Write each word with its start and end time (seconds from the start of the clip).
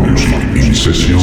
Music 0.00 0.56
in 0.56 0.74
sesión 0.74 1.20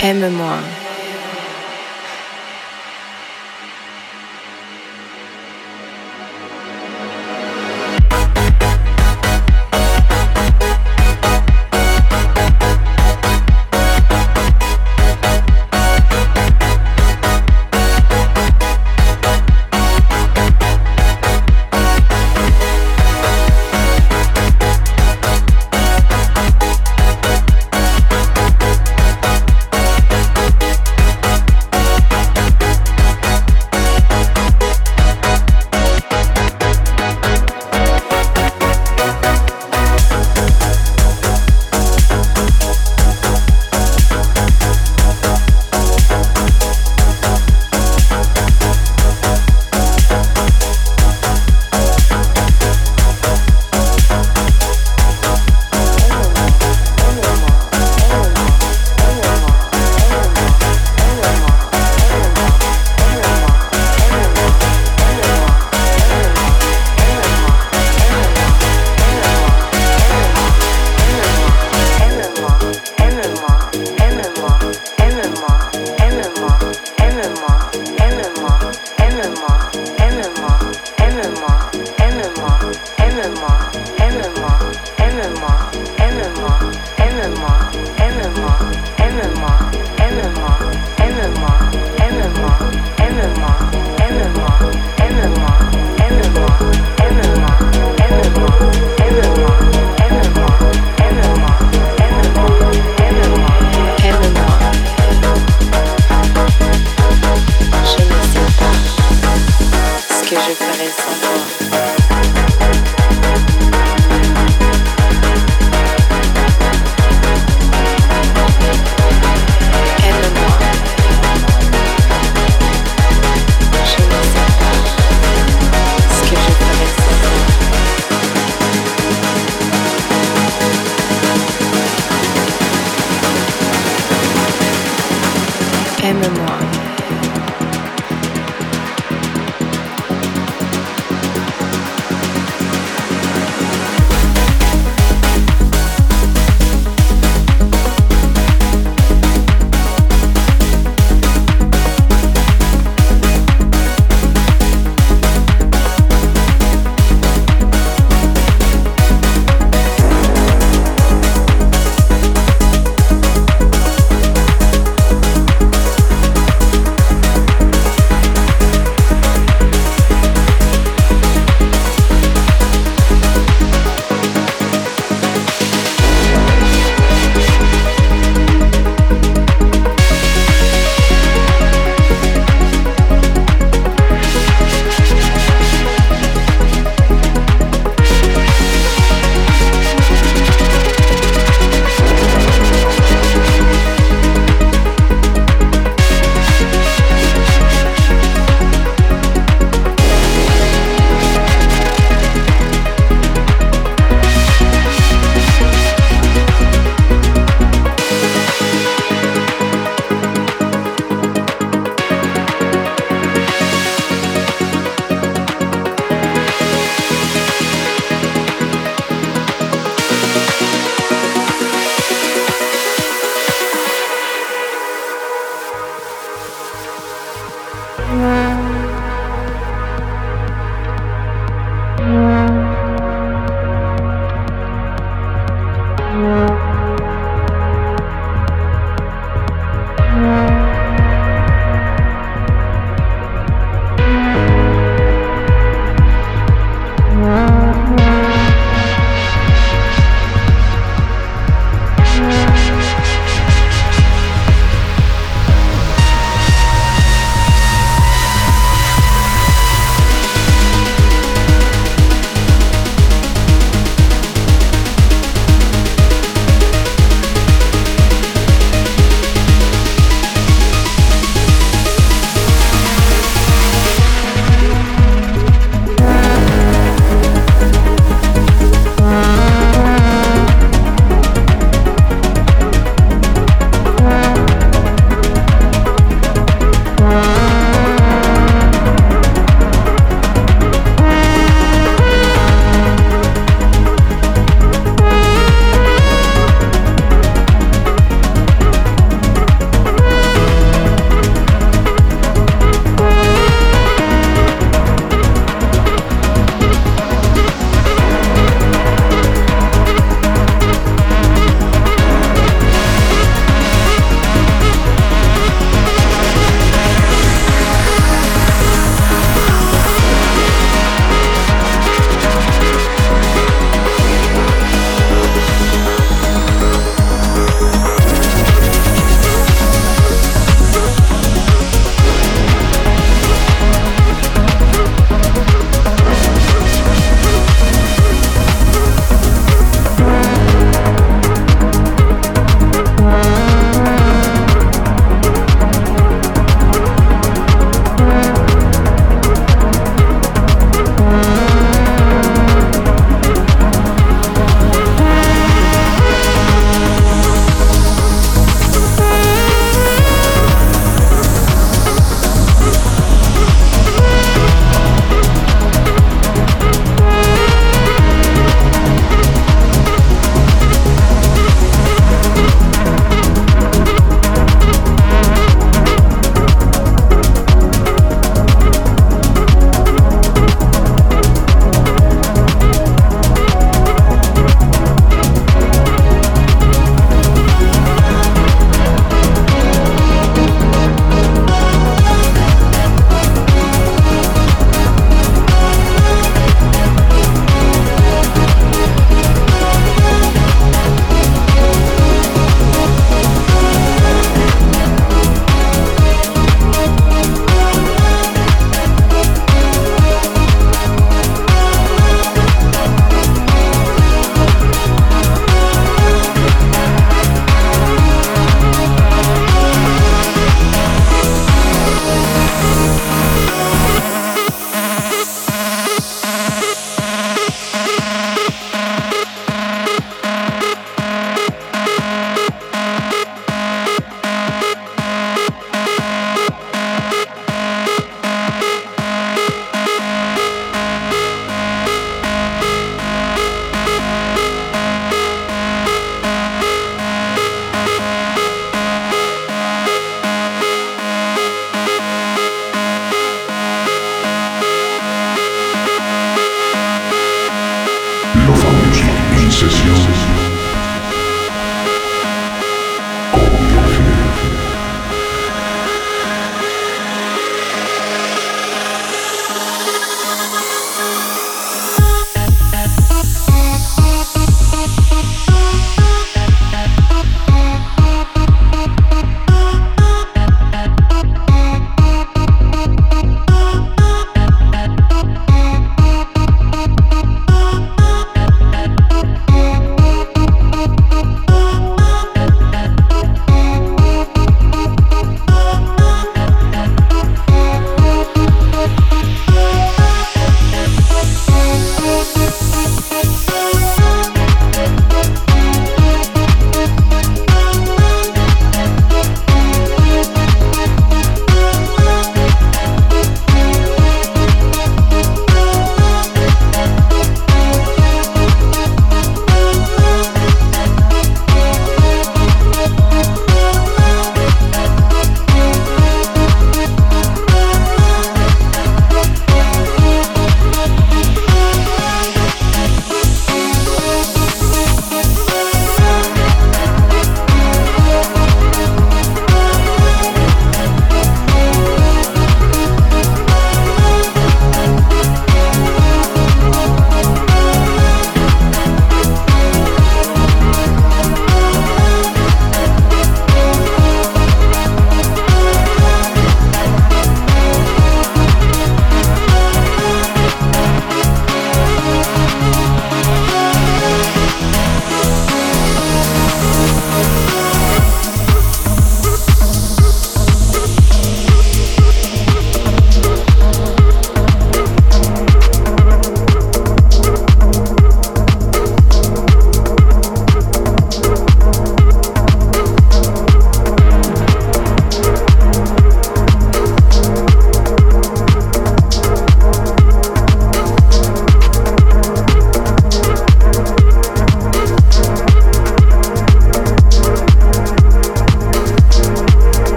Aime-moi. 0.00 0.87
place 110.90 111.06
on 111.06 111.48
board. 111.48 111.57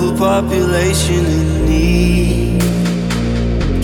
The 0.00 0.14
population 0.16 1.26
in 1.26 1.66
need. 1.66 2.62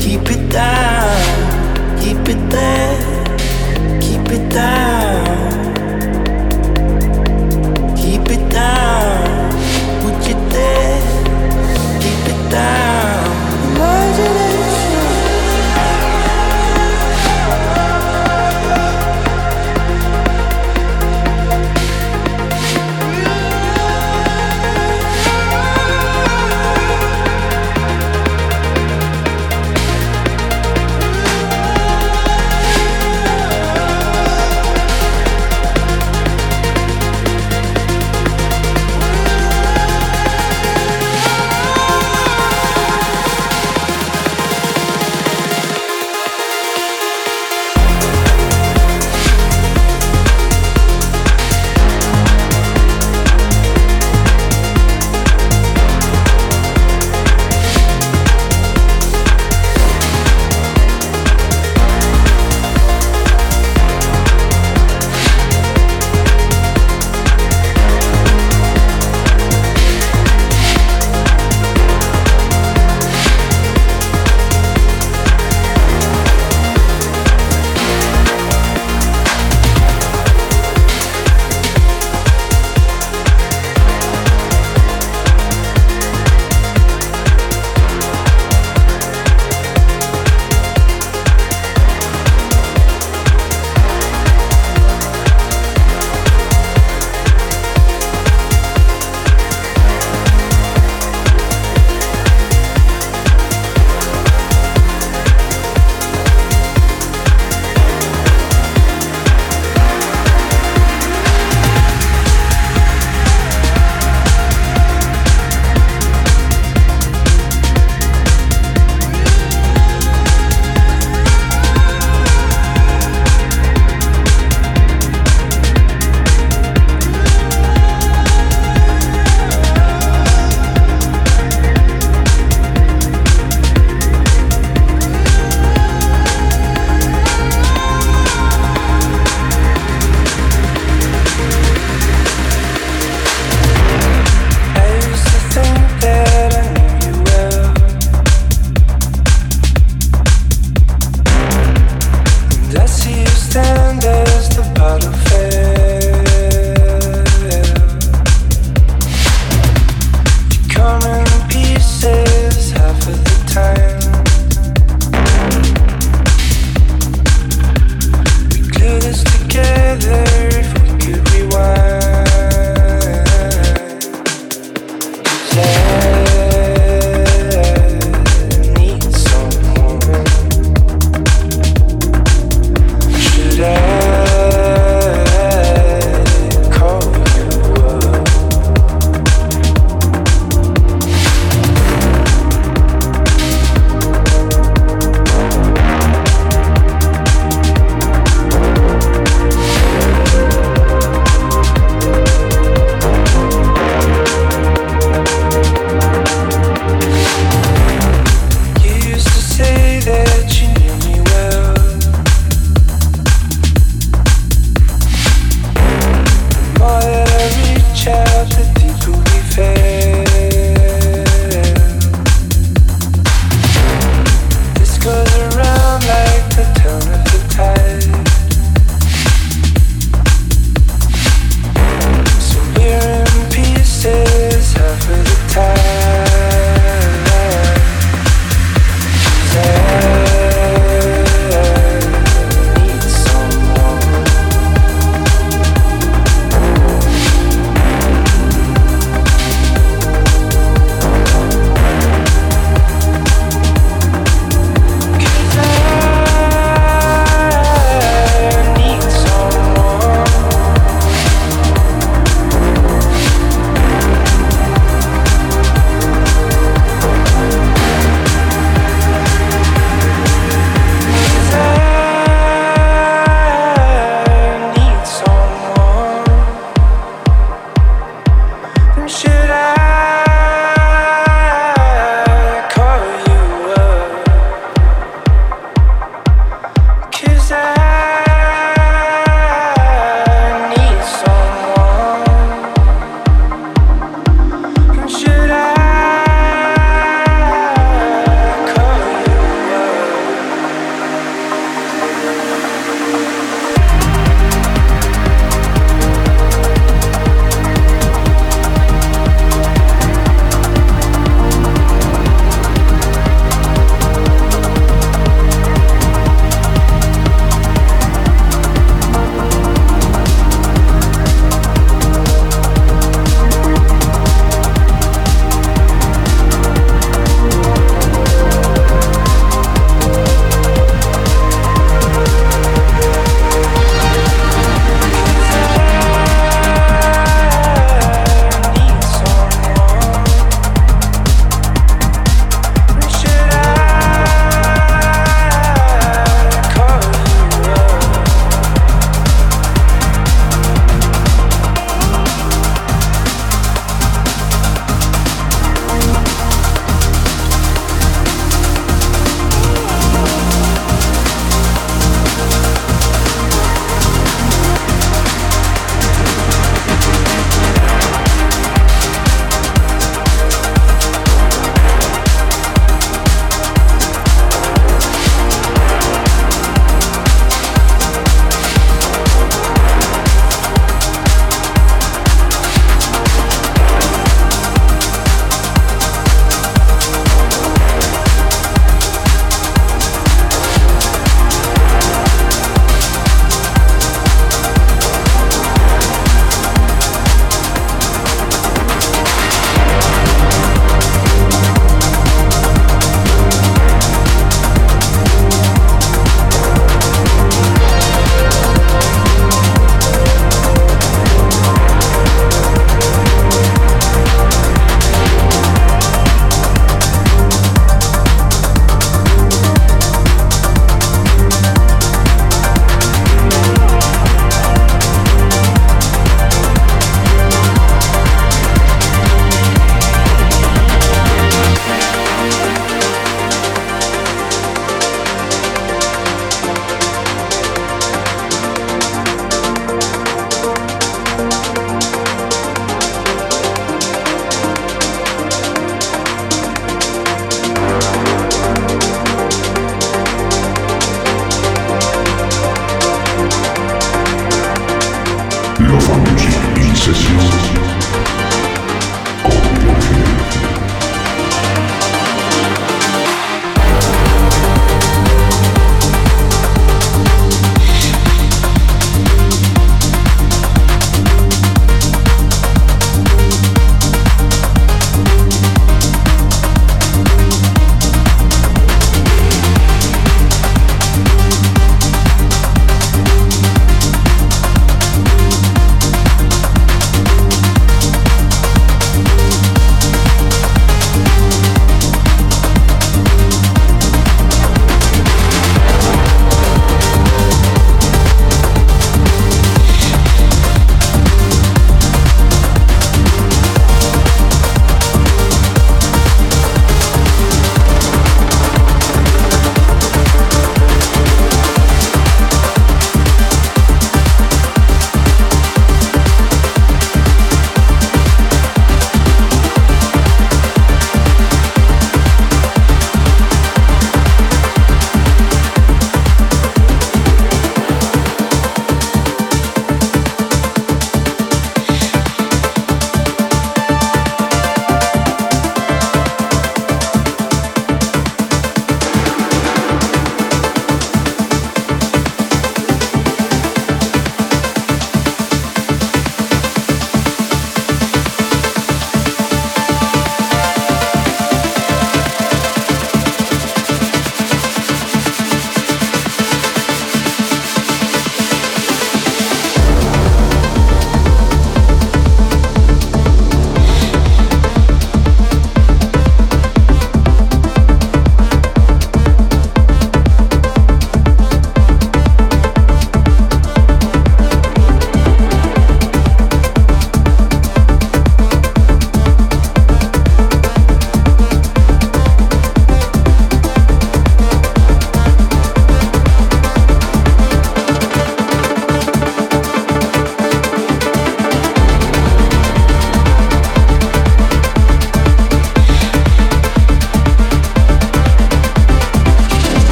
Keep 0.00 0.30
it 0.30 0.48
down, 0.50 2.00
keep 2.00 2.26
it 2.32 2.40
there, 2.48 3.24
keep 4.00 4.26
it 4.32 4.48
down. 4.48 5.26
Keep 7.98 8.30
it 8.30 8.50
down, 8.50 9.52
would 10.04 10.26
you 10.26 10.34
dare? 10.48 11.02
Keep 12.00 12.34
it 12.34 12.50
down. 12.50 12.85